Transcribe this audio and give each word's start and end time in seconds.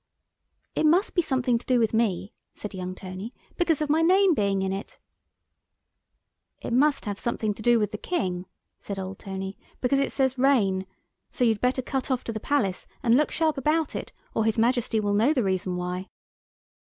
"It 0.73 0.87
must 0.87 1.13
be 1.13 1.21
something 1.21 1.59
to 1.59 1.65
do 1.67 1.77
with 1.77 1.93
me," 1.93 2.33
said 2.55 2.73
young 2.73 2.95
Tony, 2.95 3.35
"because 3.55 3.83
of 3.83 3.89
my 3.91 4.01
name 4.01 4.33
being 4.33 4.63
in 4.63 4.73
it." 4.73 4.97
"It 6.63 6.73
must 6.73 7.05
have 7.05 7.19
something 7.19 7.53
to 7.53 7.61
do 7.61 7.77
with 7.77 7.91
the 7.91 7.99
King," 7.99 8.47
said 8.79 8.97
old 8.97 9.19
Tony, 9.19 9.59
"because 9.79 9.99
it 9.99 10.11
says 10.11 10.39
'reign,' 10.39 10.87
so 11.29 11.43
you'd 11.43 11.61
better 11.61 11.83
cut 11.83 12.09
off 12.09 12.23
to 12.23 12.33
the 12.33 12.39
Palace, 12.39 12.87
and 13.03 13.15
look 13.15 13.29
sharp 13.29 13.59
about 13.59 13.95
it, 13.95 14.11
or 14.33 14.43
His 14.43 14.57
Majesty 14.57 14.99
will 14.99 15.13
know 15.13 15.33
the 15.33 15.43
reason 15.43 15.75
why." 15.77 16.09